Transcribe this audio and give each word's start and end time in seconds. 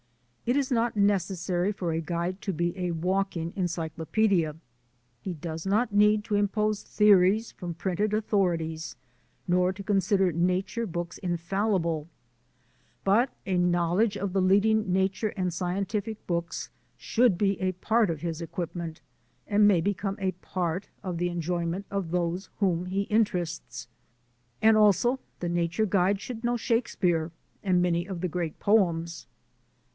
It 0.47 0.57
is 0.57 0.71
not 0.71 0.97
necessary 0.97 1.71
for 1.71 1.93
a 1.93 2.01
guide 2.01 2.41
to 2.41 2.51
be 2.51 2.75
a 2.77 2.89
walking 2.91 3.53
encyclopedia. 3.55 4.55
He 5.21 5.33
does 5.35 5.65
not 5.67 5.93
need 5.93 6.23
to 6.25 6.35
impose 6.35 6.81
theories 6.81 7.51
from 7.51 7.75
printed 7.75 8.11
authorities 8.11 8.97
nor 9.47 9.71
to 9.71 9.83
consider 9.83 10.31
nature 10.31 10.87
books 10.87 11.19
infallible; 11.19 12.09
but 13.03 13.29
a 13.45 13.59
knowledge 13.59 14.17
of 14.17 14.33
the 14.33 14.41
leading 14.41 14.91
nature 14.91 15.29
and 15.37 15.53
scientific 15.53 16.25
books 16.27 16.71
should 16.97 17.37
be 17.37 17.61
a 17.61 17.71
part 17.73 18.09
of 18.09 18.21
his 18.21 18.41
equipment 18.41 19.01
and 19.47 19.67
may 19.67 19.81
become 19.81 20.17
a 20.19 20.31
part 20.31 20.89
of 21.03 21.19
the 21.19 21.29
enjoy 21.29 21.63
ment 21.65 21.85
of 21.91 22.09
those 22.11 22.49
whom 22.59 22.87
he 22.87 23.03
interests. 23.03 23.87
And, 24.63 24.75
also, 24.75 25.19
the 25.39 25.47
nature 25.49 25.85
guide 25.85 26.19
should 26.19 26.43
know 26.43 26.57
Shakespeare 26.57 27.31
and 27.63 27.81
many 27.83 28.07
of 28.07 28.19
the 28.21 28.27
great 28.27 28.59
poems. 28.59 29.27